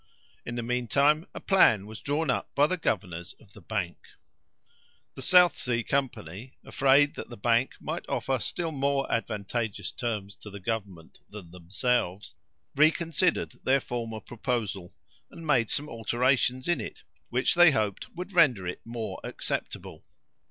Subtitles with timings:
[0.47, 3.97] In the mean time, a plan was drawn up by the governors of the bank.
[5.13, 10.49] The South Sea Company, afraid that the bank might offer still more advantageous terms to
[10.49, 12.33] the government than themselves,
[12.75, 14.95] reconsidered their former proposal,
[15.29, 20.03] and made some alterations in it, which they hoped would render it more acceptable.